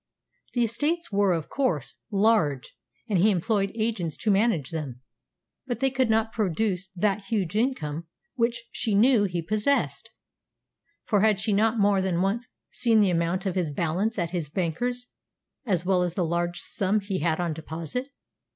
[0.55, 2.75] The estates were, of course, large,
[3.07, 5.01] and he employed agents to manage them;
[5.67, 10.09] but they could not produce that huge income which she knew he possessed,
[11.05, 14.49] for had she not more than once seen the amount of his balance at his
[14.49, 15.05] banker's
[15.67, 18.07] as well as the large sum he had on deposit?